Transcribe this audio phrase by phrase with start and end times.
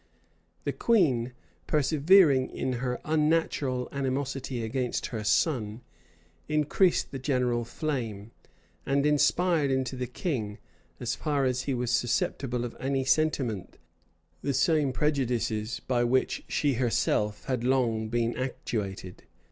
[0.63, 1.31] The queen,
[1.67, 5.81] persevering in her unnatural animosity against her son,
[6.49, 8.31] increased the general flame,
[8.83, 10.57] and inspired into the king,
[10.99, 13.77] as far as he was susceptible of any sentiment
[14.41, 19.25] the same prejudices by which she herself had long been actuated.